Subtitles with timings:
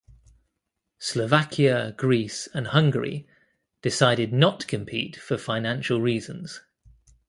[0.97, 3.27] Slovakia, Greece and Hungary
[3.83, 6.59] decided not to compete for financial reasons.